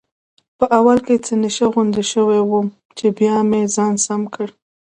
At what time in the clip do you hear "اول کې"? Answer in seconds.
0.77-1.15